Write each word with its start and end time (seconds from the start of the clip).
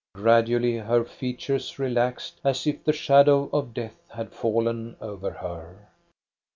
Gradually 0.15 0.77
her 0.77 1.05
features 1.05 1.77
relaxed, 1.77 2.41
as 2.43 2.65
if 2.65 2.83
the 2.83 2.91
shadow 2.91 3.51
of 3.53 3.71
death 3.75 4.01
had 4.09 4.33
fallen 4.33 4.95
over 4.99 5.29
her. 5.29 5.89